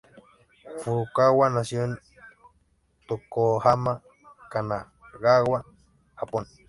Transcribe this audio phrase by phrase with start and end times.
[0.79, 1.99] Furukawa nació en
[3.07, 4.01] Yokohama,
[4.49, 5.63] Kanagawa,
[6.15, 6.47] Japón.